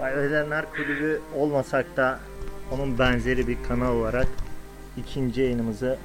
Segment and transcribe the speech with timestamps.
[0.00, 2.20] Bayvedenler Kulübü olmasak da
[2.70, 4.28] onun benzeri bir kanal olarak
[4.96, 5.98] ikinci yayınımızı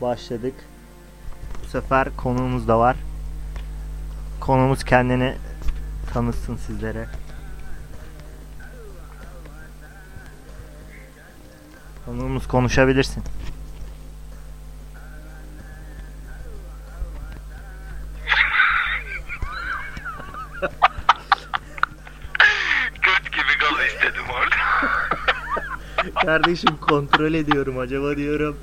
[0.00, 0.54] başladık.
[1.64, 2.96] Bu sefer konuğumuz da var.
[4.40, 5.36] Konuğumuz kendini
[6.12, 7.06] tanıtsın sizlere.
[12.06, 13.22] Konuğumuz konuşabilirsin.
[23.02, 24.56] Göt gibi gaz istedim orada.
[26.30, 28.56] Kardeşim kontrol ediyorum acaba diyorum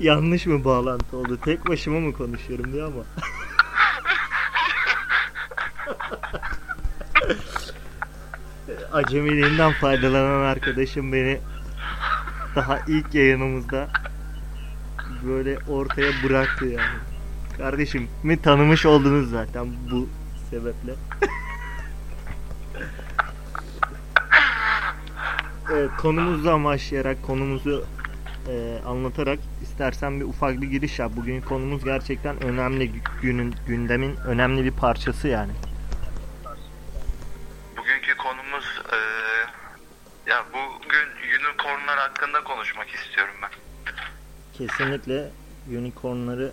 [0.00, 1.38] yanlış mı bağlantı oldu?
[1.44, 3.04] Tek başıma mı konuşuyorum diyor ama.
[8.92, 11.40] Acemiliğinden faydalanan arkadaşım beni
[12.56, 13.88] daha ilk yayınımızda
[15.26, 16.98] böyle ortaya bıraktı yani.
[17.58, 20.08] Kardeşim mi tanımış oldunuz zaten bu
[20.50, 20.94] sebeple.
[25.72, 27.86] Evet, konumuzla başlayarak konumuzu
[28.48, 31.12] e, anlatarak istersen bir ufak bir giriş yap.
[31.16, 35.52] Bugün konumuz gerçekten önemli günün gündemin önemli bir parçası yani.
[37.76, 39.46] Bugünkü konumuz eee
[40.26, 43.50] ya bugün unicornlar hakkında konuşmak istiyorum ben.
[44.54, 45.30] Kesinlikle
[45.68, 46.52] unicornları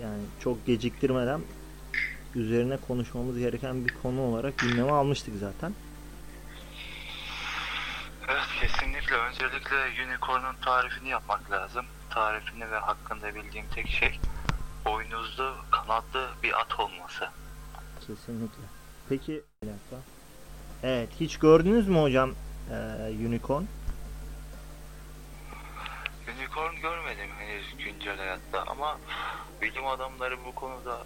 [0.00, 1.40] yani çok geciktirmeden
[2.34, 5.74] üzerine konuşmamız gereken bir konu olarak gündeme almıştık zaten.
[8.28, 8.70] Evet
[9.14, 11.86] kesinlikle öncelikle unicorn'un tarifini yapmak lazım.
[12.10, 14.20] Tarifini ve hakkında bildiğim tek şey
[14.84, 17.28] boynuzlu kanatlı bir at olması.
[18.00, 18.62] Kesinlikle.
[19.08, 19.96] Peki bir dakika.
[20.82, 22.34] Evet hiç gördünüz mü hocam
[22.70, 22.76] e,
[23.28, 23.64] unicorn?
[26.38, 28.98] Unicorn görmedim henüz güncel hayatta ama
[29.62, 30.98] bilim adamları bu konuda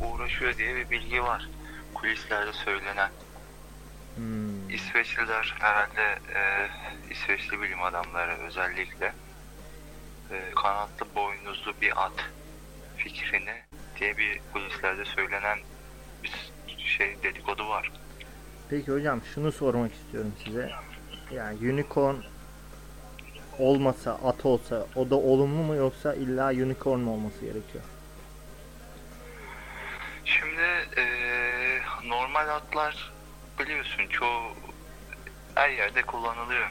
[0.00, 1.48] uğraşıyor diye bir bilgi var.
[1.94, 3.10] Kulislerde söylenen.
[4.16, 4.49] Hmm.
[4.72, 6.68] İsveçliler herhalde e,
[7.10, 9.12] İsveçli bilim adamları özellikle
[10.30, 12.30] e, kanatlı boynuzlu bir at
[12.96, 13.54] fikrini
[14.00, 15.58] diye bir kulislerde söylenen
[16.22, 16.32] bir
[16.78, 17.90] şey dedikodu var.
[18.70, 20.70] Peki hocam şunu sormak istiyorum size.
[21.32, 22.16] Yani unicorn
[23.58, 27.84] olmasa at olsa o da olumlu mu yoksa illa unicorn mu olması gerekiyor?
[30.24, 31.04] Şimdi e,
[32.04, 33.12] normal atlar
[33.60, 34.54] biliyorsun çoğu
[35.54, 36.70] her yerde kullanılıyor.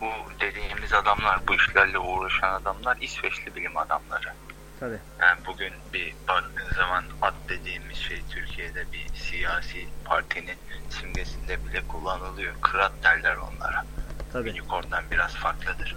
[0.00, 0.06] Bu
[0.40, 4.32] dediğimiz adamlar, bu işlerle uğraşan adamlar İsveçli bilim adamları.
[4.80, 4.98] Tabi.
[5.20, 10.56] Yani bugün bir baktığın zaman at dediğimiz şey Türkiye'de bir siyasi partinin
[10.90, 12.54] simgesinde bile kullanılıyor.
[12.60, 13.84] Kırat derler onlara.
[14.32, 15.96] Tabi Unicorn'dan biraz farklıdır.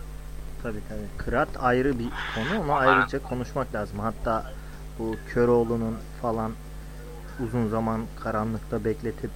[0.64, 1.00] tabi tabi.
[1.18, 4.00] Kırat ayrı bir konu Ama- ayrıca konuşmak lazım.
[4.00, 4.52] Hatta
[5.00, 6.54] bu Köroğlu'nun falan
[7.40, 9.32] uzun zaman karanlıkta bekletip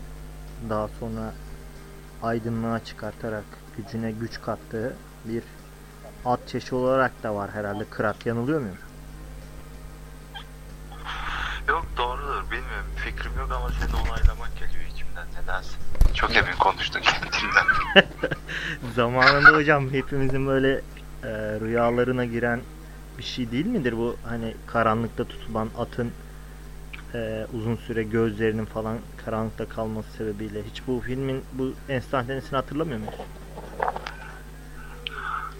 [0.70, 1.34] daha sonra
[2.24, 3.44] aydınlığa çıkartarak
[3.78, 5.44] gücüne güç kattığı bir
[6.25, 8.25] at çeşidi olarak da var herhalde Kırat.
[8.25, 8.78] Yanılıyor muyum?
[11.68, 12.86] Yok doğrudur bilmiyorum.
[12.96, 15.70] Fikrim yok ama seni onaylamak geliyor içimden nedense.
[16.14, 17.66] Çok emin konuştun kendinden.
[18.96, 20.81] Zamanında hocam hepimizin böyle
[21.24, 22.62] e, rüyalarına giren
[23.18, 26.12] bir şey değil midir bu hani karanlıkta tutulan atın
[27.16, 33.25] e, uzun süre gözlerinin falan karanlıkta kalması sebebiyle hiç bu filmin bu enstantanesini hatırlamıyor musun?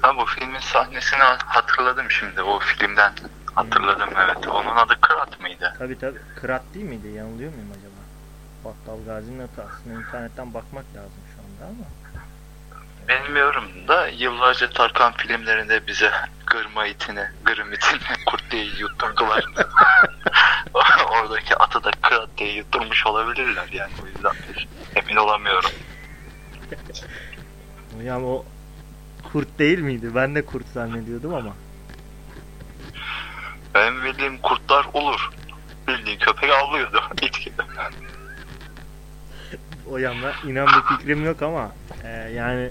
[0.02, 3.14] Ha bu filmin sahnesini hatırladım şimdi o filmden.
[3.56, 4.48] Hatırladım evet.
[4.48, 5.74] Onun adı Kırat mıydı?
[5.80, 7.08] Tabi tabi Kırat değil miydi?
[7.08, 8.00] Yanılıyor muyum acaba?
[8.66, 11.86] Battal Gazi'nin atı aslında internetten bakmak lazım şu anda ama.
[13.10, 16.12] Bilmiyorum da yıllarca Tarkan filmlerinde bize
[16.48, 19.44] gırma itini, gırım itini kurt diye yutturdular.
[21.10, 24.34] Oradaki atı da Kırat diye yutturmuş olabilirler yani o yüzden
[24.96, 25.72] emin olamıyorum.
[27.98, 28.46] Hocam o
[29.32, 30.16] kurt değil miydi?
[30.16, 31.56] Ben de kurt zannediyordum ama.
[33.76, 35.30] Benim bildiğim kurtlar olur.
[35.88, 37.62] Bildiğin köpek avlıyordu it gibi.
[39.92, 41.72] O yanda inan bir fikrim yok ama
[42.04, 42.70] e, yani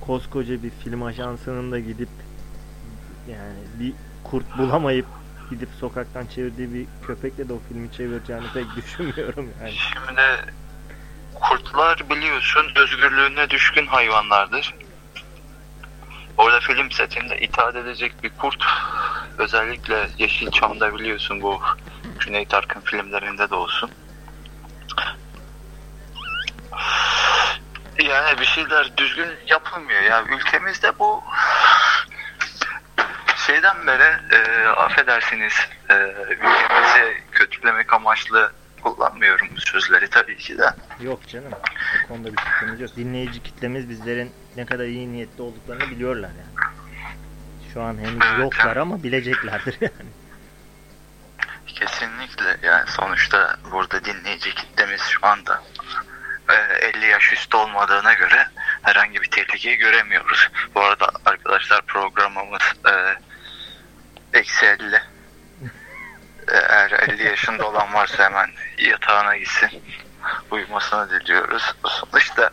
[0.00, 2.08] koskoca bir film ajansının da gidip
[3.28, 3.92] yani bir
[4.24, 5.06] kurt bulamayıp
[5.50, 9.72] gidip sokaktan çevirdiği bir köpekle de o filmi çevireceğini pek düşünmüyorum yani.
[9.72, 10.22] Şimdi
[11.34, 14.74] kurtlar biliyorsun özgürlüğüne düşkün hayvanlardır.
[16.38, 18.64] Orada film setinde itaat edecek bir kurt
[19.38, 21.60] özellikle Yeşilçam'da biliyorsun bu
[22.20, 23.90] Cüneyt Arkın filmlerinde de olsun.
[28.04, 30.24] Yani bir şeyler düzgün yapılmıyor ya.
[30.24, 31.22] Ülkemizde bu
[33.50, 35.52] şeyden beri e, affedersiniz
[35.90, 35.94] e,
[36.30, 38.52] ülkemizi kötülemek amaçlı
[38.82, 40.74] kullanmıyorum bu sözleri tabii ki de.
[41.00, 41.52] Yok canım.
[42.04, 42.96] O konuda bir sıkıntımız yok.
[42.96, 46.70] Dinleyici kitlemiz bizlerin ne kadar iyi niyetli olduklarını biliyorlar yani.
[47.74, 48.76] Şu an henüz Evet, yoklar evet.
[48.76, 50.10] ama bileceklerdir yani.
[51.66, 55.62] Kesinlikle yani sonuçta burada dinleyici kitlemiz şu anda
[56.50, 58.46] e, 50 yaş üstü olmadığına göre
[58.82, 60.48] herhangi bir tehlikeyi göremiyoruz.
[60.74, 62.92] Bu arada arkadaşlar programımız e,
[64.32, 64.96] eksi 50.
[64.96, 65.00] E,
[66.68, 69.70] Eğer 50 yaşında olan varsa hemen yatağına gitsin.
[70.50, 71.74] Uyumasını diliyoruz.
[71.86, 72.50] Sonuçta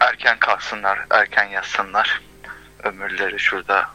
[0.00, 2.20] erken kalksınlar, erken yatsınlar.
[2.82, 3.90] Ömürleri şurada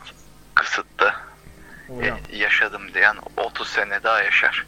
[0.55, 1.13] kısıtlı.
[1.87, 4.65] Hocam, E, yaşadım diyen 30 sene daha yaşar.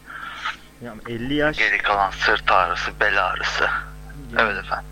[0.82, 3.68] ya 50 yaş Geri kalan sırt ağrısı, bel ağrısı.
[4.38, 4.86] Evet efendim.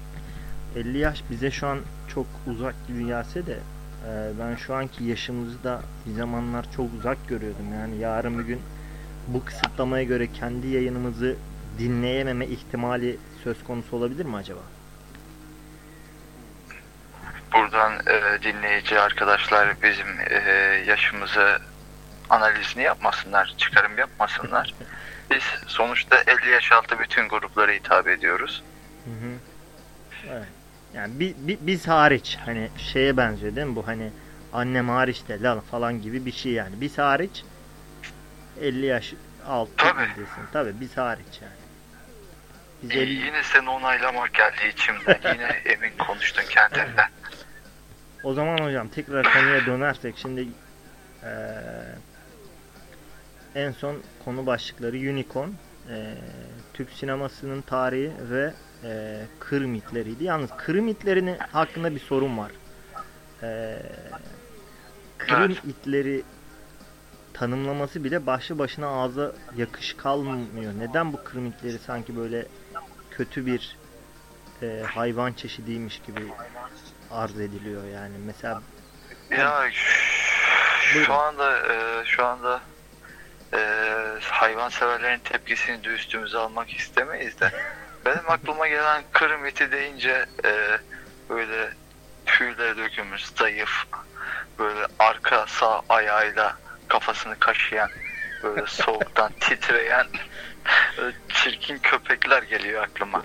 [0.76, 1.80] 50 yaş bize şu an
[2.14, 3.58] çok uzak gibi gelse de
[4.06, 7.72] e, ben şu anki yaşımızı da bir zamanlar çok uzak görüyordum.
[7.74, 8.60] Yani yarın bir gün
[9.26, 11.36] bu kısıtlamaya göre kendi yayınımızı
[11.78, 14.60] dinleyememe ihtimali söz konusu olabilir mi acaba?
[17.54, 20.50] Buradan e, dinleyici arkadaşlar bizim e,
[20.86, 21.58] yaşımızı
[22.30, 24.74] analizini yapmasınlar, çıkarım yapmasınlar.
[25.30, 28.62] Biz sonuçta 50 yaş altı bütün gruplara hitap ediyoruz.
[30.94, 34.10] Yani bi, bi- biz hariç hani şeye benziyor değil mi bu hani
[34.52, 36.80] annem hariç de lan falan gibi bir şey yani.
[36.80, 37.44] Biz hariç
[38.60, 39.14] 50 yaş
[39.46, 40.14] altı Tabii.
[40.16, 40.42] diyorsun.
[40.52, 41.52] Tabii biz hariç yani.
[42.82, 45.20] Biz İyi, 50 Yine seni onaylamak geldi içimden.
[45.32, 47.08] Yine emin konuştun kendinden.
[48.22, 50.48] O zaman hocam tekrar konuya dönersek şimdi
[51.22, 51.28] eee,
[53.54, 55.48] en son konu başlıkları Unicorn,
[55.90, 56.14] eee,
[56.74, 58.52] Türk sinemasının tarihi ve
[58.82, 60.24] eee Kır mitleriydi.
[60.24, 60.74] Yalnız Kır
[61.52, 62.52] hakkında bir sorun var.
[63.42, 63.82] Eee
[65.18, 65.64] Kırım Evet.
[65.64, 66.22] itleri
[67.34, 70.72] tanımlaması bile başlı başına ağza yakış kalmıyor.
[70.78, 72.46] Neden bu Kırım itleri sanki böyle
[73.10, 73.78] kötü bir
[74.62, 76.20] eee, hayvan çeşidiymiş gibi
[77.10, 78.18] arz ediliyor yani.
[78.26, 78.62] Mesela
[79.30, 79.70] Ya
[80.94, 81.04] Buyurun.
[81.06, 82.60] şu anda e, şu anda
[83.54, 83.58] e,
[84.22, 87.50] hayvan severlerin tepkisini de üstümüze almak istemeyiz de
[88.06, 90.78] benim aklıma gelen kırım iti deyince e,
[91.30, 91.70] böyle
[92.26, 93.84] tüyleri dökülmüş zayıf
[94.58, 96.56] böyle arka sağ ayağıyla
[96.88, 97.90] kafasını kaşıyan
[98.42, 100.06] böyle soğuktan titreyen
[101.28, 103.22] çirkin köpekler geliyor aklıma.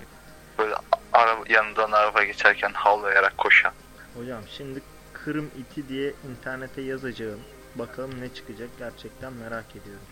[0.58, 0.74] Böyle
[1.12, 3.72] araba, yanından araba geçerken havlayarak koşan.
[4.16, 4.82] hocam şimdi
[5.24, 7.40] Kırım iti diye internete yazacağım.
[7.74, 10.06] Bakalım ne çıkacak gerçekten merak ediyorum.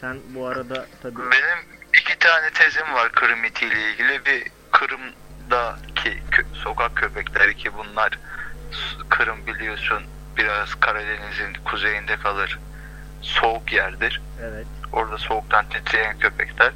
[0.00, 4.24] Sen bu arada tabii Benim iki tane tezim var Kırım itiyle ilgili.
[4.26, 4.42] Bir
[4.72, 8.18] Kırım'daki kö- sokak köpekleri ki bunlar
[9.08, 10.02] Kırım biliyorsun
[10.36, 12.58] biraz Karadeniz'in kuzeyinde kalır.
[13.22, 14.20] Soğuk yerdir.
[14.42, 16.72] evet Orada soğuktan titreyen köpekler.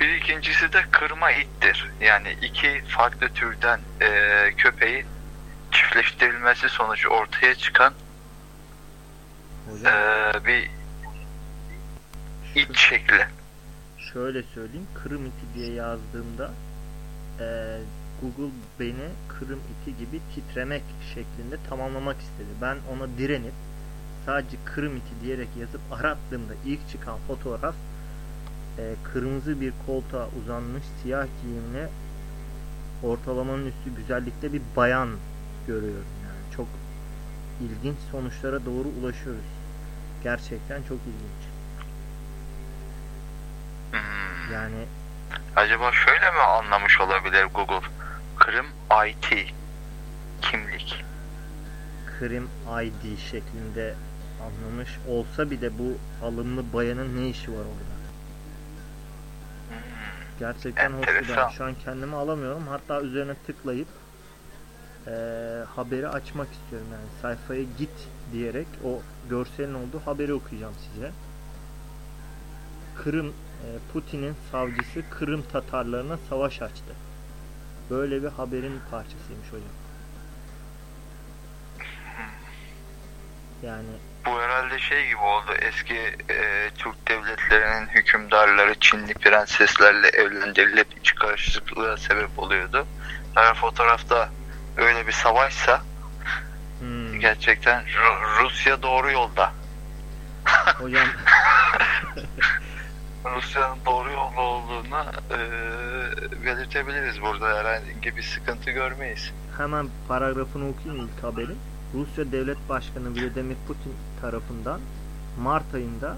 [0.00, 1.90] Bir ikincisi de kırma ittir.
[2.00, 5.06] Yani iki farklı türden eee, köpeğin
[5.72, 7.94] çiftleştirilmesi sonucu ortaya çıkan
[9.66, 10.79] hocam eee, bir
[12.54, 13.26] it şekli.
[13.98, 16.50] şöyle söyleyeyim Kırım iti diye yazdığımda
[17.40, 17.78] eee,
[18.22, 20.82] Google beni Kırım iti gibi titremek
[21.14, 22.48] şeklinde tamamlamak istedi.
[22.62, 23.52] Ben ona direnip
[24.26, 27.74] sadece Kırım iti diyerek yazıp arattığımda ilk çıkan fotoğraf
[28.78, 31.88] eee, kırmızı bir koltuğa uzanmış siyah giyimli
[33.02, 35.08] ortalamanın üstü güzellikte bir bayan
[35.66, 36.04] görüyorum.
[36.24, 36.66] Yani çok
[37.60, 39.44] ilginç sonuçlara doğru ulaşıyoruz.
[40.22, 41.42] Gerçekten çok ilginç.
[44.52, 44.86] Yani
[45.56, 47.86] Acaba şöyle mi anlamış olabilir Google?
[48.36, 48.66] Kırım
[49.08, 49.46] IT
[50.42, 51.04] kimlik.
[52.18, 52.48] Krim
[52.82, 53.94] ID şeklinde
[54.42, 57.90] anlamış olsa bile bu alımlı bayanın ne işi var orada?
[60.38, 61.36] Gerçekten hoş bir Enteresan.
[61.36, 62.66] ben şu an kendimi alamıyorum.
[62.68, 63.88] Hatta üzerine tıklayıp
[65.06, 65.12] eee,
[65.76, 71.10] haberi açmak istiyorum yani sayfaya git diyerek o görselin olduğu haberi okuyacağım size.
[73.04, 73.32] Kırım
[73.92, 76.94] Putin'in savcısı Kırım Tatarlarına savaş açtı.
[77.90, 79.68] Böyle bir haberin parçasıymış hocam.
[83.62, 83.86] Yani
[84.26, 85.52] Bu herhalde şey gibi oldu.
[85.60, 85.94] Eski
[86.28, 92.86] e, Türk devletlerinin hükümdarları Çinli prenseslerle evlendirilip iç karışıklığa sebep oluyordu.
[93.36, 94.28] Eğer fotoğrafta
[94.76, 95.82] öyle bir savaşsa
[96.80, 99.52] hmm, gerçekten Ru- Rusya doğru yolda.
[100.78, 101.06] hocam
[103.24, 105.38] Rusya'nın doğru yolda olduğunu e,
[106.46, 107.58] belirtebiliriz burada.
[107.58, 109.32] Herhangi bir sıkıntı görmeyiz.
[109.56, 111.58] Hemen paragrafını okuyayım ilk haberin.
[111.94, 114.80] Rusya Devlet Başkanı Vladimir Putin tarafından
[115.42, 116.16] Mart ayında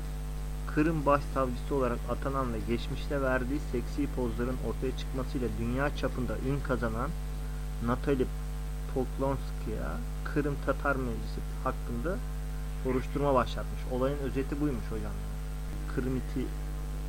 [0.74, 7.10] Kırım başsavcısı olarak atanan ve geçmişte verdiği seksi pozların ortaya çıkmasıyla dünya çapında ün kazanan
[7.86, 8.26] Natalie
[8.94, 9.90] Poklonskaya
[10.24, 12.16] Kırım Tatar Meclisi hakkında
[12.84, 13.80] soruşturma başlatmış.
[13.92, 15.12] Olayın özeti buymuş hocam.
[15.94, 16.46] Kırım iti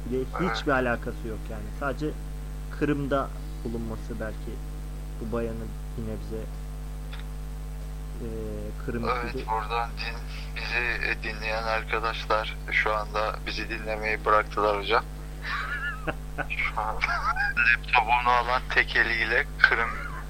[0.10, 1.64] ile hiçbir alakası yok yani.
[1.80, 2.10] Sadece
[2.80, 3.30] Kırım'da
[3.64, 4.52] bulunması belki
[5.22, 5.66] bu bayanı
[5.98, 6.44] bir nebze
[8.22, 8.28] e,
[8.86, 10.16] Kırım Evet itiyle- buradan din,
[10.56, 15.04] bizi e, dinleyen arkadaşlar şu anda bizi dinlemeyi bıraktılar hocam.
[16.50, 19.90] şu an laptopunu alan tek eliyle Kırım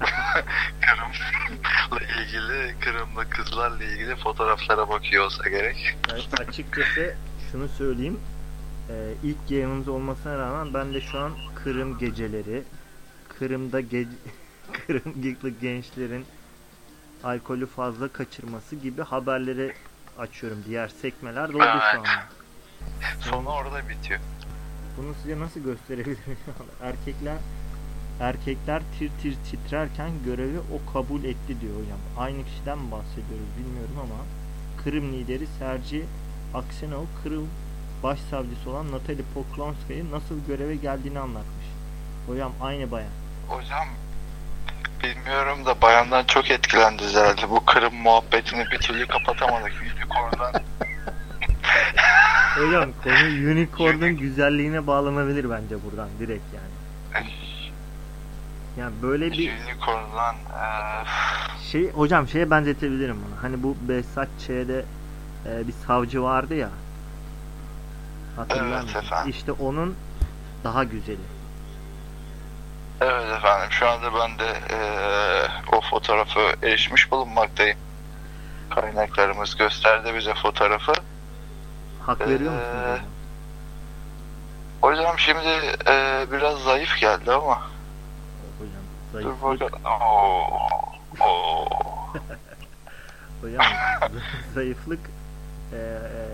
[0.80, 5.96] Kırım'la ilgili Kırımlı kızlarla ilgili fotoğraflara bakıyor olsa gerek.
[6.10, 7.14] Yani açıkçası
[7.52, 8.20] şunu söyleyeyim.
[8.90, 12.62] Ee, ilk yayınımız olmasına rağmen ben de şu an Kırım geceleri,
[13.38, 14.06] Kırım'da ge
[14.86, 16.24] Kırımlı gençlerin
[17.24, 19.74] alkolü fazla kaçırması gibi haberleri
[20.18, 20.58] açıyorum.
[20.66, 21.94] Diğer sekmeler doldu şu Evet.
[21.94, 22.08] anda.
[23.20, 24.20] Sonu orada bitiyor.
[24.96, 26.36] Bunu size nasıl gösterebilirim?
[26.82, 27.36] erkekler
[28.20, 31.98] erkekler tir tir titrerken görevi o kabul etti diyor hocam.
[32.18, 34.24] Aynı kişiden bahsediyoruz bilmiyorum ama
[34.84, 36.04] Kırım lideri Sergi
[36.54, 37.48] Aksenov Kırım
[38.04, 41.66] başsavcısı olan Natalie Poklonskay'ı nasıl göreve geldiğini anlatmış.
[42.26, 43.10] Hocam aynı bayan.
[43.48, 43.88] Hocam
[45.02, 47.50] bilmiyorum da bayandan çok etkilendiniz herhalde.
[47.50, 49.72] Bu Kırım muhabbetini bir türlü kapatamadık.
[49.82, 50.52] Unicorn'dan
[52.56, 57.24] Hocam konu unicorn'un güzelliğine bağlanabilir bence buradan direkt yani.
[58.78, 61.04] Yani böyle bir Unicorn'dan eee,
[61.72, 63.42] şey hocam şeye benzetebilirim bunu.
[63.42, 64.84] Hani bu Behzat Ç'de
[65.46, 66.70] e, bir savcı vardı ya.
[68.36, 68.98] Hatırlar Evet mısın?
[68.98, 69.30] efendim.
[69.30, 69.96] İşte onun
[70.64, 71.18] daha güzeli.
[73.00, 77.78] Evet efendim şu anda ben de eee, o fotoğrafı erişmiş bulunmaktayım.
[78.70, 80.92] Kaynaklarımız gösterdi bize fotoğrafı.
[82.06, 83.04] Hak veriyor musunuz Ee, hocam?
[84.80, 87.60] Hocam şimdi eee, biraz zayıf geldi ama
[88.58, 89.84] Hocam dur zayıflık, bakalım.
[89.84, 90.58] Oo,
[91.20, 91.66] oo.
[93.42, 93.64] hocam
[94.54, 95.00] zayıflık
[95.72, 96.24] e, e,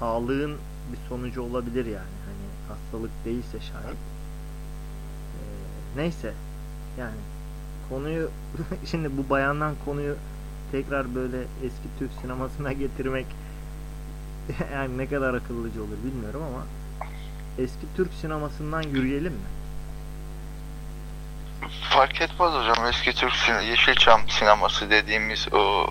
[0.00, 0.58] sağlığın
[0.92, 2.16] bir sonucu olabilir yani.
[2.26, 3.96] Hani hastalık değilse şayet.
[5.36, 5.40] E,
[5.96, 6.34] neyse
[6.98, 7.16] yani
[7.88, 8.30] konuyu
[8.90, 10.16] şimdi bu bayandan konuyu
[10.72, 13.26] tekrar böyle eski Türk sinemasına getirmek
[14.72, 16.66] yani ne kadar akıllıca olur bilmiyorum ama
[17.58, 19.50] eski Türk sinemasından yürüyelim mi?
[21.90, 25.86] Fark etmez hocam eski Türk sine Yeşilçam sineması dediğimiz o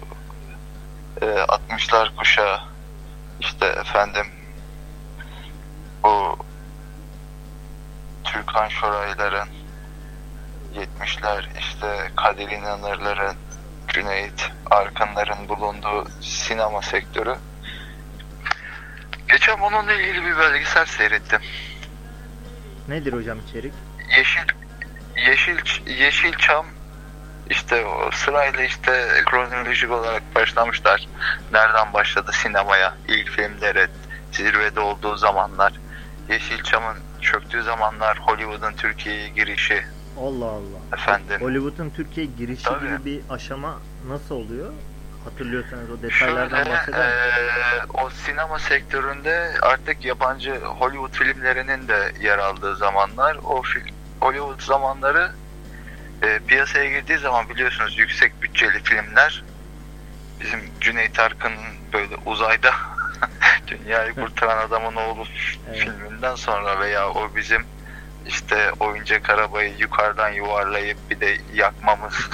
[1.21, 2.59] e, 60'lar kuşağı
[3.39, 4.25] işte efendim
[6.03, 6.35] o
[8.23, 9.49] Türkan Şorayların
[10.75, 13.35] 70'ler işte Kadir İnanırların
[13.87, 17.35] Cüneyt Arkınların bulunduğu sinema sektörü
[19.31, 21.39] Geçen onunla ilgili bir belgesel seyrettim.
[22.87, 23.73] Nedir hocam içerik?
[24.17, 24.41] Yeşil
[25.27, 26.65] Yeşil Yeşilçam
[27.49, 31.07] işte o sırayla işte kronolojik olarak başlamışlar.
[31.51, 32.93] Nereden başladı sinemaya?
[33.07, 33.87] ilk filmleri
[34.31, 35.73] zirvede olduğu zamanlar.
[36.29, 39.83] Yeşilçam'ın çöktüğü zamanlar Hollywood'un Türkiye'ye girişi
[40.19, 40.79] Allah Allah.
[40.93, 41.41] efendim.
[41.41, 42.85] Hollywood'un Türkiye girişi Tabii.
[42.87, 44.73] gibi bir aşama nasıl oluyor?
[45.23, 52.37] Hatırlıyorsanız o detaylardan Şöyle bahseder eee, o sinema sektöründe artık yabancı Hollywood filmlerinin de yer
[52.37, 53.87] aldığı zamanlar o film
[54.19, 55.31] Hollywood zamanları
[56.23, 59.43] eee, piyasaya girdiği zaman biliyorsunuz yüksek bütçeli filmler
[60.41, 61.57] bizim Cüneyt Arkın'ın
[61.93, 62.71] böyle uzayda
[63.69, 65.23] dünyayı kurtaran adamın oğlu
[65.69, 65.79] Evet.
[65.79, 67.65] filminden sonra veya o bizim
[68.27, 72.13] işte oyuncak arabayı yukarıdan yuvarlayıp bir de yakmamız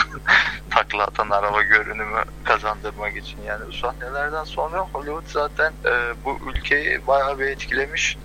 [0.70, 7.08] takla atan araba görünümü kazandırmak için yani bu sahnelerden sonra Hollywood zaten e, bu ülkeyi
[7.08, 8.18] bayağı bir etkilemiş.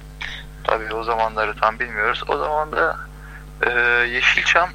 [0.64, 2.24] Tabii o zamanları tam bilmiyoruz.
[2.28, 2.96] O zaman da
[3.66, 3.70] e,
[4.08, 4.68] Yeşilçam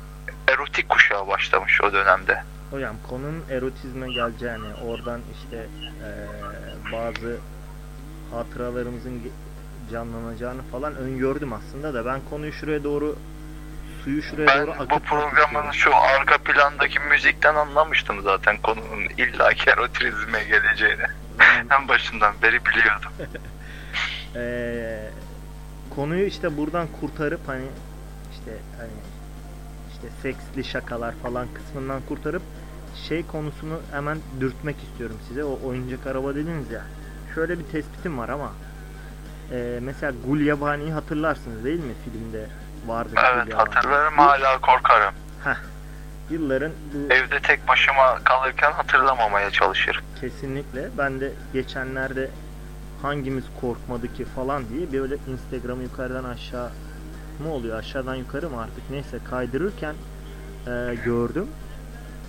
[0.47, 2.43] erotik kuşağı başlamış o dönemde.
[2.71, 7.37] Hocam konunun erotizme geleceğini, oradan işte eee, bazı
[8.35, 9.21] hatıralarımızın
[9.91, 13.15] canlanacağını falan öngördüm aslında da ben konuyu şuraya doğru
[14.03, 15.71] suyu şuraya Ben doğru bu akıtmak programın istiyorum.
[15.73, 21.01] şu arka plandaki müzikten anlamıştım zaten konunun illaki erotizme geleceğini.
[21.39, 23.11] Yani, En başından beri biliyordum.
[24.35, 25.09] eee,
[25.95, 27.65] konuyu işte buradan kurtarıp hani
[28.33, 28.89] işte hani
[29.93, 32.41] işte seksli şakalar falan kısmından kurtarıp
[33.07, 35.43] şey konusunu hemen dürtmek istiyorum size.
[35.43, 36.81] O oyuncak araba dediniz ya.
[37.35, 38.51] Şöyle bir tespitim var ama
[39.51, 42.45] eee, mesela Gulyabani'yi hatırlarsınız değil mi filmde
[42.87, 43.53] vardı Evet Gulyabani.
[43.75, 45.13] hatırlarım hala korkarım.
[46.29, 50.03] Yılların bu Evde tek başıma kalırken hatırlamamaya çalışırım.
[50.21, 52.29] kesinlikle ben de geçenlerde
[53.01, 56.69] hangimiz korkmadı ki falan diye böyle Instagram'ı yukarıdan aşağı
[57.43, 59.95] mı oluyor aşağıdan yukarı mı artık neyse kaydırırken
[60.67, 61.47] e, gördüm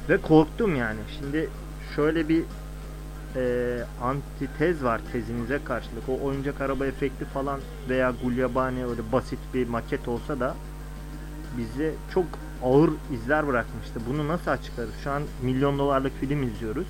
[0.08, 1.00] ve korktum yani.
[1.18, 1.50] Şimdi
[1.96, 2.42] şöyle bir
[3.36, 6.08] e, antitez var tezinize karşılık.
[6.08, 10.54] O oyuncak araba efekti falan veya Gulyabani öyle basit bir maket olsa da
[11.58, 12.24] bize çok
[12.64, 14.00] ağır izler bırakmıştı.
[14.08, 14.94] Bunu nasıl açıklarız?
[15.04, 16.86] Şu an milyon dolarlık film izliyoruz.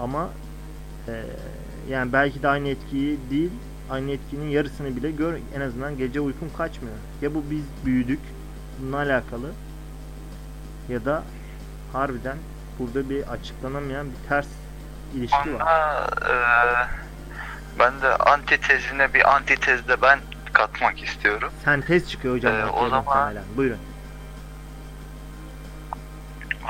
[0.00, 0.28] Ama
[1.08, 1.22] e,
[1.90, 3.50] yani belki de aynı etkiyi değil
[3.90, 6.96] aynı etkinin yarısını bile gör en azından gece uykum kaçmıyor.
[7.22, 8.20] Ya bu biz büyüdük
[8.80, 9.50] bununla alakalı
[10.88, 11.22] ya da
[11.92, 12.36] harbiden
[12.78, 14.46] burada bir açıklanamayan bir ters
[15.14, 15.62] ilişki var.
[16.30, 16.34] E,
[17.78, 20.18] ben de antitezine bir antitez de ben
[20.52, 21.52] katmak istiyorum.
[21.64, 22.54] Sentez çıkıyor hocam.
[22.54, 23.44] Ee, o zaman- muhtemelen.
[23.56, 23.78] Buyurun.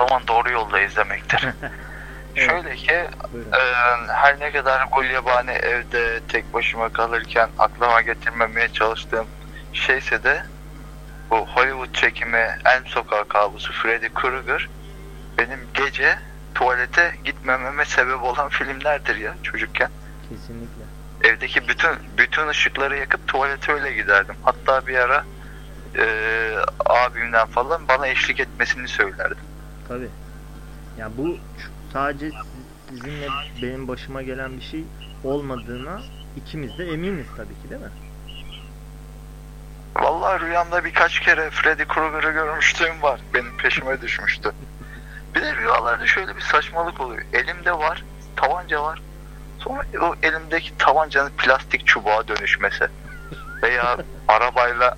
[0.01, 1.49] O zaman doğru yolda izlemektir.
[2.37, 2.51] Evet.
[2.51, 3.53] Şöyle ki Buyurun.
[3.53, 3.59] e,
[4.13, 9.27] her ne kadar Gulyabani evde tek başıma kalırken aklıma getirmemeye çalıştığım
[9.73, 10.43] şeyse de
[11.31, 14.69] bu Hollywood çekimi Elm Sokağı kabusu Freddy Krueger
[15.39, 16.19] benim gece
[16.55, 19.89] tuvalete gitmememe sebep olan filmlerdir ya çocukken.
[20.23, 20.87] Kesinlikle.
[21.25, 24.35] Evdeki bütün bütün ışıkları yakıp tuvalete öyle giderdim.
[24.43, 25.25] Hatta bir ara
[25.99, 26.05] e,
[26.87, 29.45] abimden falan bana eşlik etmesini söylerdim.
[29.85, 30.13] Tabi.
[30.97, 31.39] Ya bu
[31.93, 33.29] sadece siz- sizinle
[33.63, 34.89] benim başıma gelen bir şey
[35.23, 36.03] olmadığına
[36.37, 37.93] ikimiz de eminiz tabii ki değil mi?
[39.99, 43.21] Vallahi rüyamda birkaç kere Freddy Krueger'ı görmüştüm var.
[43.35, 44.53] Benim peşime düşmüştü.
[45.35, 47.23] Bir de rüyalarda şöyle bir saçmalık oluyor.
[47.33, 48.05] Elimde var,
[48.37, 49.03] tabanca var.
[49.59, 52.89] Sonra o elimdeki tabancanın plastik çubuğa dönüşmesi.
[53.63, 53.97] Veya
[54.29, 54.97] arabayla,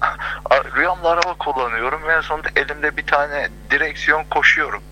[0.76, 4.82] rüyamda araba kullanıyorum ve en sonunda elimde bir tane direksiyon koşuyorum.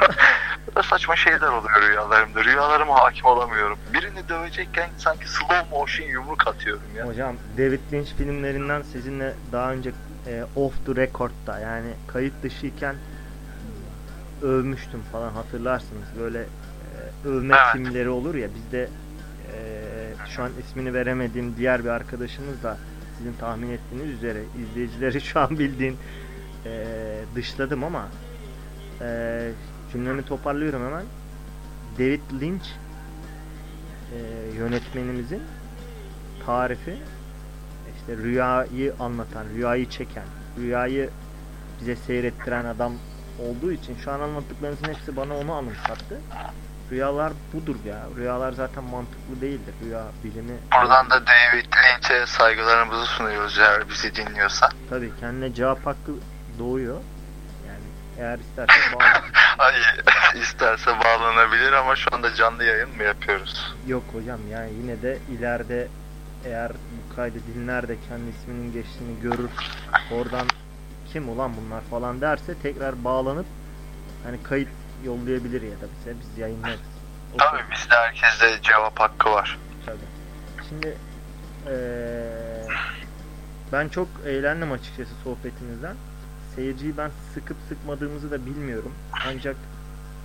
[0.76, 2.44] Böyle saçma şeyler oluyor rüyalarımda.
[2.44, 3.78] Rüyalarıma hakim olamıyorum.
[3.92, 7.06] Birini dövecekken sanki slow motion yumruk atıyorum ya.
[7.06, 9.90] Hocam David Lynch filmlerinden sizinle daha önce
[10.26, 12.96] e, off the record'da yani kayıt dışıyken
[14.42, 16.08] övmüştüm falan hatırlarsınız.
[16.20, 17.72] Böyle e, övme Evet.
[17.72, 19.58] filmleri olur ya bizde e,
[20.28, 22.76] şu an ismini veremediğim diğer bir arkadaşımız da
[23.18, 25.96] sizin tahmin ettiğiniz üzere izleyicileri şu an bildiğin
[26.66, 26.84] e,
[27.34, 28.08] dışladım ama
[29.00, 29.50] e,
[29.92, 31.04] cümlemi toparlıyorum hemen.
[31.98, 32.66] David Lynch
[34.14, 34.18] e,
[34.56, 35.42] yönetmenimizin
[36.46, 36.96] tarifi
[38.00, 40.24] işte rüyayı anlatan, rüyayı çeken,
[40.58, 41.10] rüyayı
[41.80, 42.92] bize seyrettiren adam
[43.48, 46.20] olduğu için şu an anlattıklarınızın hepsi bana onu anımsattı.
[46.90, 47.98] Rüyalar budur ya.
[48.16, 49.74] Rüyalar zaten mantıklı değildir.
[49.84, 54.68] Rüya bilimi Buradan da David Lynch'e saygılarımızı sunuyoruz eğer bizi dinliyorsa.
[54.90, 56.12] tabii kendine cevap hakkı
[56.58, 56.96] doğuyor.
[57.68, 57.84] Yani
[58.18, 59.04] eğer isterse bağlı.
[59.58, 59.74] Ay
[60.40, 63.74] isterse bağlanabilir ama şu anda canlı yayın mı yapıyoruz?
[63.86, 65.88] Yok hocam yani yine de ileride
[66.44, 69.50] eğer bu kaydı dinler de kendi isminin geçtiğini görür
[70.12, 70.46] oradan
[71.12, 73.46] kim ulan bunlar falan derse tekrar bağlanıp
[74.24, 74.68] hani kayıt
[75.04, 76.80] yollayabilir ya da bize biz yayınlarız.
[77.34, 79.58] O Tabii bizde herkeste cevap hakkı var.
[79.86, 79.98] Tabii.
[80.68, 80.96] Şimdi
[81.66, 82.66] eee,
[83.72, 85.94] ben çok eğlendim açıkçası sohbetimizden.
[86.56, 88.92] Seyirciyi ben sıkıp sıkmadığımızı da bilmiyorum.
[89.26, 89.56] Ancak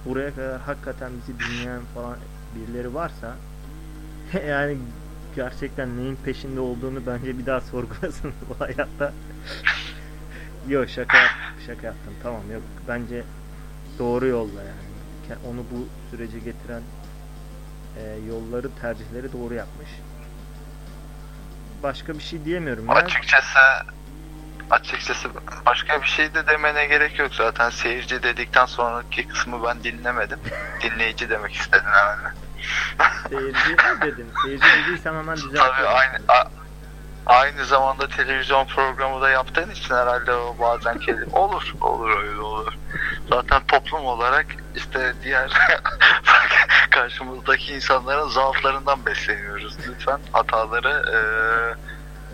[0.05, 2.15] buraya kadar hakikaten bizi dinleyen falan
[2.55, 3.35] birileri varsa
[4.47, 4.77] yani
[5.35, 9.13] gerçekten neyin peşinde olduğunu bence bir daha sorgulasın bu hayatta.
[10.69, 11.31] Yok şaka yap-
[11.67, 13.23] şaka yaptım tamam yok bence
[13.99, 15.39] doğru yolda yani.
[15.49, 16.81] Onu bu sürece getiren
[17.97, 19.89] e, yolları tercihleri doğru yapmış.
[21.83, 22.87] Başka bir şey diyemiyorum.
[22.87, 22.93] ya.
[22.93, 23.59] Açıkçası
[24.69, 25.29] açıkçası
[25.65, 30.39] başka bir şey de demene gerek yok zaten seyirci dedikten sonraki kısmı ben dinlemedim.
[30.83, 32.33] Dinleyici demek istedim hemen.
[33.29, 34.27] Seyirci mi dedim?
[34.43, 35.95] Seyirci dediysem hemen Tabii düzeltiyorum.
[35.97, 36.64] aynı a-
[37.25, 42.73] aynı zamanda televizyon programı da yaptığın için herhalde o bazen kelime olur olur öyle olur.
[43.29, 45.51] Zaten toplum olarak işte diğer
[46.89, 49.77] karşımızdaki insanların zaaflarından besleniyoruz.
[49.87, 51.19] Lütfen hataları e,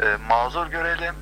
[0.05, 1.15] e, mazur görelim.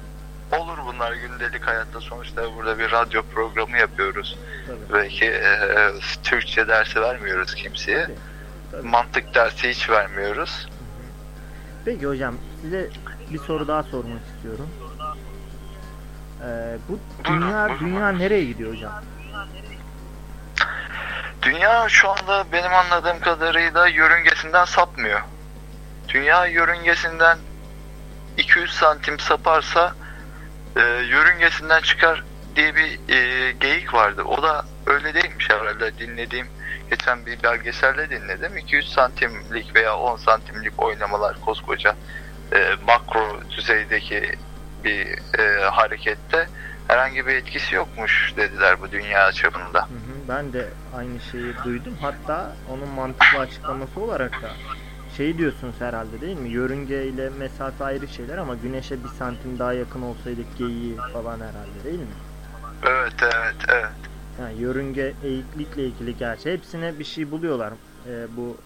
[0.58, 4.38] Olur bunlar gündelik hayatta sonuçta burada bir radyo programı yapıyoruz.
[4.68, 5.92] Tabii, Belki e,
[6.24, 8.04] Türkçe dersi vermiyoruz kimseye.
[8.04, 8.16] tabii,
[8.72, 8.88] tabii.
[8.88, 10.68] Mantık dersi hiç vermiyoruz.
[11.86, 12.90] Peki hocam size
[13.34, 14.70] bir soru daha sormak istiyorum.
[16.44, 18.92] Ee, bu dünya dünya nereye gidiyor hocam?
[21.42, 25.22] Dünya şu anda benim anladığım kadarıyla yörüngesinden sapmıyor.
[26.10, 27.38] Dünya yörüngesinden
[28.38, 29.94] 200 santim saparsa
[30.76, 32.24] e, yörüngesinden çıkar
[32.56, 34.24] diye bir e, geyik vardı.
[34.24, 36.48] O da öyle değilmiş herhalde dinlediğim
[36.90, 38.58] geçen bir belgeselde dinledim.
[38.58, 41.96] 2-3 santimlik veya 10 santimlik oynamalar koskoca
[42.52, 44.36] e, makro düzeydeki
[44.84, 45.08] bir
[45.40, 46.48] e, harekette
[46.88, 49.80] herhangi bir etkisi yokmuş dediler bu dünya çapında.
[49.80, 51.94] Hı hı, ben de aynı şeyi duydum.
[52.02, 54.50] Hatta onun mantıklı açıklaması olarak da
[55.18, 56.50] şey diyorsunuz herhalde değil mi?
[56.50, 61.84] Yörünge ile mesafe ayrı şeyler ama güneşe bir santim daha yakın olsaydık geyiği falan herhalde
[61.84, 62.16] değil mi?
[62.84, 63.92] Evet evet evet.
[64.40, 67.74] Yani yörünge eğiklikle ilgili gerçi hepsine bir şey buluyorlar
[68.08, 68.58] Ee, bu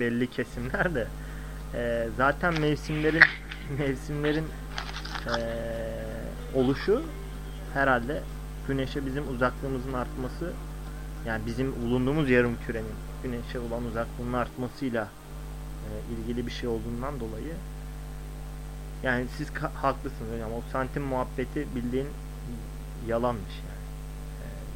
[0.00, 1.08] belli kesimler de.
[1.76, 3.22] Ee, zaten mevsimlerin
[3.78, 4.44] mevsimlerin
[5.26, 5.94] ee,
[6.54, 7.02] oluşu
[7.74, 8.22] herhalde
[8.68, 10.52] güneşe bizim uzaklığımızın artması
[11.26, 15.08] yani bizim bulunduğumuz yarım kürenin güneşe olan uzaklığının artmasıyla
[15.84, 17.54] e, ilgili bir şey olduğundan dolayı
[19.02, 22.08] yani siz haklısınız hocam o santim muhabbeti bildiğin
[23.08, 23.73] yalanmış yani.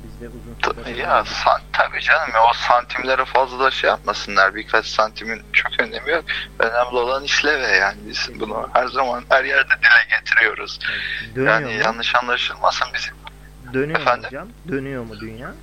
[0.04, 4.54] Bizde uzun süre Ya san, tabii canım ya o santimlere fazla da şey yapmasınlar.
[4.54, 6.24] Birkaç santimin çok önemi yok.
[6.58, 7.96] Önemli olan işleve yani.
[8.06, 10.78] Biz bunu her zaman her yerde dile getiriyoruz.
[11.34, 11.82] dönüyor Yani mu?
[11.82, 13.14] yanlış anlaşılmasın bizim.
[13.74, 14.20] Dönüyor Efendim?
[14.22, 14.48] mu hocam?
[14.68, 15.54] Dönüyor mu dünya?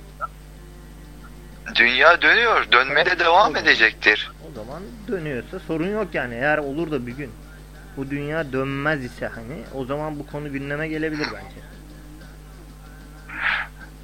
[1.74, 2.72] Dünya dönüyor.
[2.72, 4.30] Dönmeye de devam edecektir.
[4.50, 6.34] O zaman dönüyorsa sorun yok yani.
[6.34, 7.30] Eğer olur da bir gün
[7.96, 11.56] bu dünya dönmez ise hani o zaman bu konu gündeme gelebilir bence.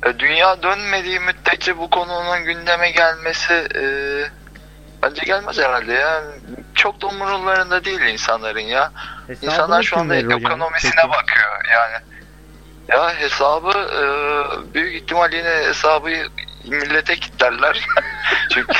[0.06, 3.84] E, Dünya dönmediği müddetçe bu konunun gündeme gelmesi e,
[5.02, 6.22] bence gelmez herhalde ya.
[6.74, 8.92] Çok da umurlarında değil insanların ya.
[9.26, 10.32] Hesabını İnsanlar şu anda hocam?
[10.32, 11.08] ekonomisine Peki.
[11.08, 11.96] bakıyor yani.
[12.88, 14.04] Ya hesabı e,
[14.74, 16.10] büyük ihtimal yine hesabı
[16.64, 17.86] millete kilitlerler.
[18.50, 18.72] Çünkü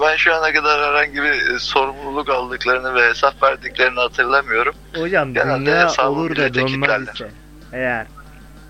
[0.00, 4.74] ben şu ana kadar herhangi bir sorumluluk aldıklarını ve hesap verdiklerini hatırlamıyorum.
[4.96, 7.30] Hocam Genelde dünya olur da dönmez ise
[7.72, 8.06] eğer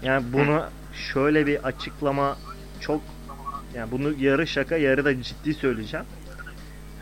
[0.03, 2.38] yani bunu şöyle bir açıklama
[2.81, 3.01] çok
[3.75, 6.07] yani bunu yarı şaka yarı da ciddi söyleyeceğim.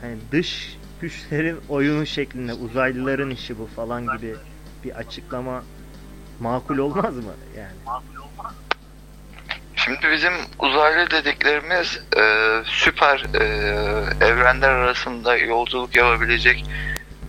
[0.01, 4.35] Hani dış güçlerin oyunu şeklinde uzaylıların işi bu falan gibi
[4.85, 5.63] bir açıklama
[6.41, 8.01] makul olmaz mı yani?
[9.77, 12.23] Şimdi bizim uzaylı dediklerimiz e,
[12.67, 13.45] süper e,
[14.25, 16.65] evrenler arasında yolculuk yapabilecek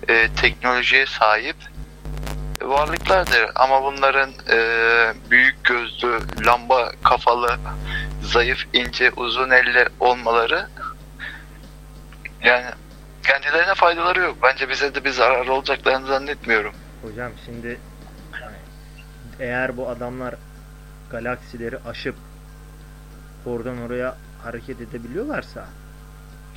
[0.07, 1.55] e, teknolojiye sahip
[2.63, 3.51] varlıklardır.
[3.55, 4.57] Ama bunların e,
[5.29, 7.57] büyük gözlü, lamba kafalı,
[8.21, 10.67] zayıf, ince, uzun elli olmaları
[12.43, 12.65] yani
[13.23, 14.37] kendilerine faydaları yok.
[14.43, 16.73] Bence bize de bir zarar olacaklarını zannetmiyorum.
[17.01, 17.79] Hocam şimdi
[19.39, 20.35] eğer bu adamlar
[21.11, 22.15] galaksileri aşıp
[23.45, 25.65] oradan oraya hareket edebiliyorlarsa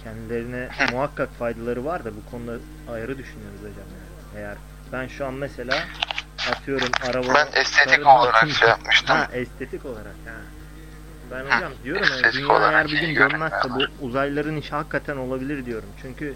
[0.04, 2.56] kendilerine muhakkak faydaları var da bu konuda
[2.92, 4.44] ayrı düşünüyoruz hocam yani.
[4.44, 4.56] Eğer
[4.94, 5.74] ben şu an mesela
[6.52, 9.16] atıyorum araba Ben estetik olarak şey yapmıştım.
[9.16, 10.34] Ha estetik olarak ha.
[11.30, 15.66] Ben hocam diyorum yani dünya eğer bir gün iyi dönmezse bu uzaylıların işi hakikaten olabilir
[15.66, 15.88] diyorum.
[16.02, 16.34] Çünkü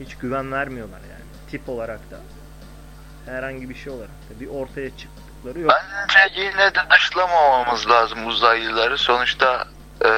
[0.00, 1.50] hiç güven vermiyorlar yani.
[1.50, 2.20] Tip olarak da
[3.26, 5.72] herhangi bir şey olarak da bir ortaya çıktıkları yok.
[6.08, 8.98] Bence yine de dışlamamamız lazım uzaylıları.
[8.98, 9.68] Sonuçta
[10.04, 10.08] e,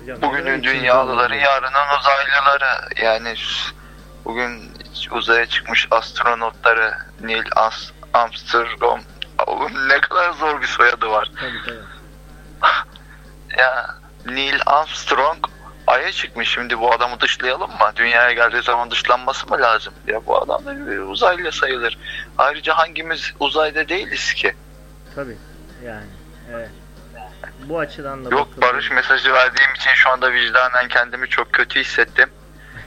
[0.00, 3.02] Hocam, bugünün dünyalıları, yarının uzaylıları.
[3.02, 3.34] Yani
[4.24, 4.72] bugün
[5.10, 9.00] uzaya çıkmış astronotları Neil As- Armstrong
[9.46, 11.30] Oğlum ne kadar zor bir soyadı var.
[11.40, 11.78] Tabii tabii.
[13.58, 13.86] Ya
[14.26, 15.46] Neil Armstrong
[15.86, 17.92] Ay'a çıkmış şimdi bu adamı dışlayalım mı?
[17.96, 19.94] Dünyaya geldiği zaman dışlanması mı lazım?
[20.06, 21.98] Ya bu adam da bir uzaylı sayılır.
[22.38, 24.54] Ayrıca hangimiz uzayda değiliz ki?
[25.14, 25.36] Tabii.
[25.84, 26.06] Yani
[26.54, 26.70] evet.
[27.64, 31.80] Bu açıdan da Yok bakıldığında- barış mesajı verdiğim için şu anda vicdanen kendimi çok kötü
[31.80, 32.30] hissettim.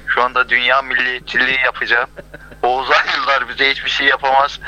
[0.07, 2.09] Şu anda dünya milliyetçiliği yapacağım.
[2.63, 4.59] O uzaylılar bize hiçbir şey yapamaz.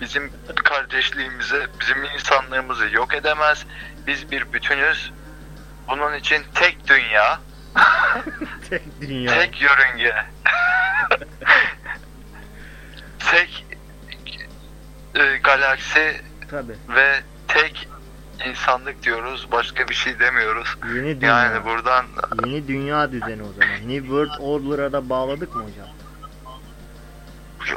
[0.00, 0.32] Bizim
[0.64, 3.66] kardeşliğimizi, bizim insanlığımızı yok edemez.
[4.06, 5.12] Biz bir bütünüz.
[5.88, 7.40] Bunun için tek dünya,
[8.70, 9.34] tek dünya.
[9.34, 10.14] tek yörünge,
[13.18, 13.66] tek
[15.14, 16.76] e, galaksi Tabii.
[16.88, 17.88] ve tek
[18.50, 19.48] insanlık diyoruz.
[19.52, 20.76] Başka bir şey demiyoruz.
[20.94, 21.42] Yeni dünya.
[21.42, 22.06] Yani buradan
[22.44, 23.88] Yeni dünya düzeni o zaman.
[23.88, 25.88] New World Order'a da bağladık mı hocam?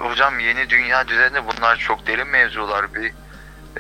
[0.10, 2.93] Hocam yeni dünya düzeni bunlar çok derin mevzular.
[2.93, 3.12] Bir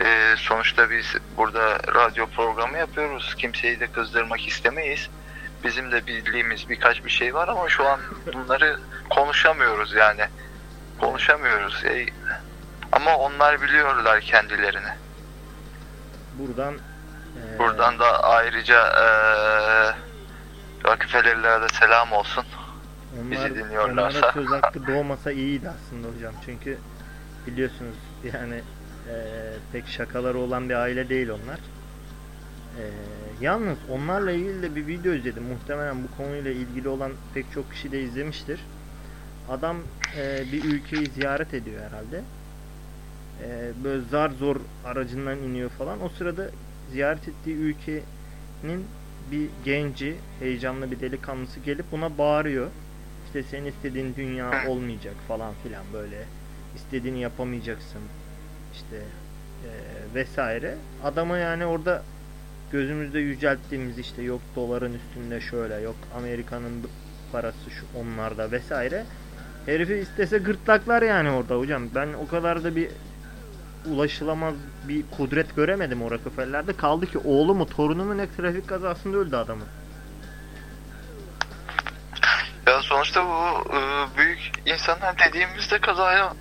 [0.01, 3.35] e, sonuçta biz burada radyo programı yapıyoruz.
[3.35, 5.09] Kimseyi de kızdırmak istemeyiz.
[5.63, 7.99] Bizim de bildiğimiz birkaç bir şey var ama şu an
[8.33, 10.21] bunları konuşamıyoruz yani.
[10.99, 11.85] Konuşamıyoruz.
[11.85, 12.05] E,
[12.91, 15.04] ama onlar biliyorlar kendilerini.
[16.39, 19.05] Buradan eee, Buradan da ayrıca e,
[20.87, 22.43] Rockefeller'lere de selam olsun.
[23.31, 24.17] bizi onlar, dinliyorlarsa.
[24.19, 26.33] onlara söz hakkı doğmasa iyiydi aslında hocam.
[26.45, 26.77] Çünkü
[27.47, 27.95] biliyorsunuz
[28.33, 28.55] yani
[29.07, 31.59] eee, pek şakaları olan bir aile değil onlar.
[32.79, 32.83] Eee,
[33.41, 35.43] yalnız onlarla ilgili de bir video izledim.
[35.43, 38.59] Muhtemelen bu konuyla ilgili olan pek çok kişi de izlemiştir.
[39.49, 39.77] Adam
[40.17, 42.21] e, bir ülkeyi ziyaret ediyor herhalde.
[43.43, 46.01] E, böyle zar zor aracından iniyor falan.
[46.03, 46.49] O sırada
[46.91, 48.85] ziyaret ettiği ülkenin
[49.31, 52.67] bir genci, heyecanlı bir delikanlısı gelip buna bağırıyor.
[53.25, 56.23] İşte senin istediğin dünya olmayacak falan filan böyle.
[56.75, 58.01] İstediğini yapamayacaksın.
[58.73, 58.95] İşte
[59.65, 59.71] e,
[60.15, 60.75] vesaire.
[61.03, 62.03] Adama yani orada
[62.71, 66.73] gözümüzde yücelttiğimiz işte yok doların üstünde şöyle yok Amerika'nın
[67.31, 69.05] parası şu onlarda vesaire.
[69.65, 71.83] Herifi istese gırtlaklar yani orada hocam.
[71.95, 72.89] Ben o kadar da bir
[73.85, 76.77] ulaşılamaz bir kudret göremedim o Rockefeller'de.
[76.77, 79.67] Kaldı ki oğlu mu torunu mu ne trafik kazasında öldü adamın.
[82.67, 83.79] Ya sonuçta bu e,
[84.17, 86.33] büyük insanlar dediğimizde kazaya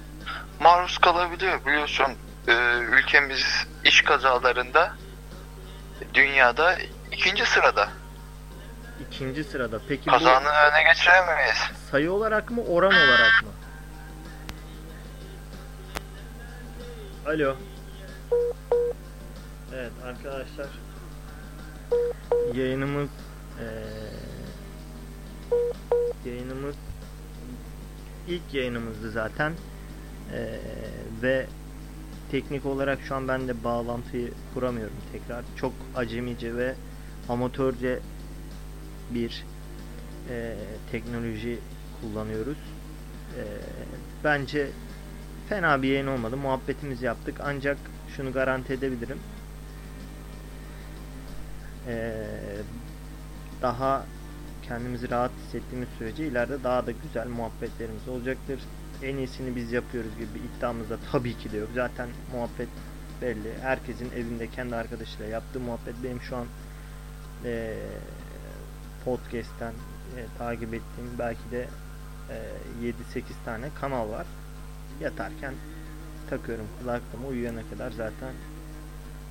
[0.61, 2.07] maruz kalabiliyor biliyorsun.
[2.49, 4.93] E, ülkemiz iş kazalarında
[6.15, 6.77] dünyada
[7.13, 7.89] ikinci sırada.
[9.09, 9.79] İkinci sırada.
[9.89, 11.59] Peki bu Kazanın önüne geçiremeyiz.
[11.91, 13.49] sayı olarak mı oran olarak mı?
[17.27, 17.57] Alo.
[19.75, 20.67] Evet arkadaşlar.
[22.55, 23.09] Yayınımız
[23.61, 23.67] eee,
[26.33, 26.75] yayınımız
[28.29, 29.53] ilk yayınımızdı zaten.
[30.33, 30.61] Eee,
[31.23, 31.47] ve
[32.31, 35.45] teknik olarak şu an ben de bağlantıyı kuramıyorum tekrar.
[35.57, 36.75] Çok acemice ve
[37.29, 38.01] amatörce
[39.11, 39.45] bir
[40.31, 40.57] e,
[40.93, 41.59] teknoloji
[42.01, 42.59] kullanıyoruz.
[43.39, 43.43] E,
[44.25, 44.69] bence
[45.49, 46.37] fena bir yayın olmadı.
[46.37, 47.41] Muhabbetimizi yaptık.
[47.45, 47.79] Ancak
[48.17, 49.19] şunu garanti edebilirim.
[51.89, 52.25] E,
[53.63, 54.07] daha
[54.63, 58.61] kendimizi rahat hissettiğimiz sürece ileride daha da güzel muhabbetlerimiz olacaktır.
[59.03, 61.69] En iyisini biz yapıyoruz gibi bir iddiamız da tabii ki de yok.
[61.75, 62.69] Zaten muhabbet
[63.23, 63.55] belli.
[63.63, 66.47] Herkesin evinde kendi arkadaşıyla yaptığı muhabbet benim şu an
[67.45, 67.75] eee
[69.05, 69.73] podcast'ten
[70.17, 71.69] e, takip ettiğim belki de
[72.31, 72.87] e,
[73.19, 74.27] 7-8 tane kanal var.
[75.01, 75.55] Yatarken
[76.31, 78.33] takıyorum kulaklığımı uyuyana kadar zaten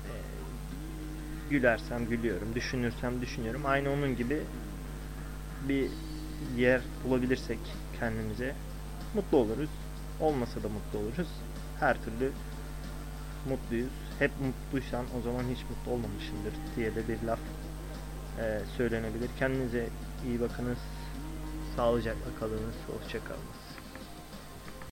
[0.04, 0.12] e,
[1.50, 3.62] gülersem gülüyorum, düşünürsem düşünüyorum.
[3.64, 4.42] Aynı onun gibi
[5.68, 5.90] bir
[6.56, 7.58] yer bulabilirsek
[8.00, 8.54] kendimize
[9.14, 9.70] mutlu oluruz.
[10.20, 11.28] Olmasa da mutlu oluruz.
[11.80, 12.32] Her türlü
[13.48, 13.92] mutluyuz.
[14.18, 17.38] Hep mutluysan o zaman hiç mutlu olmamışsındır diye de bir laf
[18.38, 19.28] e, söylenebilir.
[19.38, 19.88] Kendinize
[20.26, 20.78] iyi bakınız.
[21.76, 22.74] Sağlıcakla kalınız.
[22.86, 23.63] Hoşça kalınız.